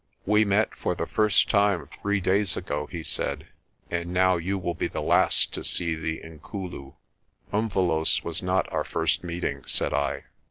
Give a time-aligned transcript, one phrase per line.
[0.25, 3.49] "We met for the first time three days ago," he said,
[3.91, 6.95] "and now you will be the last to see the Inkulu."
[7.53, 10.23] "Umvelos' was not our first meeting," said I.